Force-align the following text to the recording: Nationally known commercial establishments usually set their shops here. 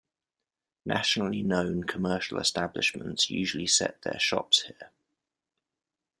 Nationally 0.83 1.43
known 1.43 1.83
commercial 1.83 2.39
establishments 2.39 3.29
usually 3.29 3.67
set 3.67 4.01
their 4.01 4.17
shops 4.17 4.63
here. 4.63 4.89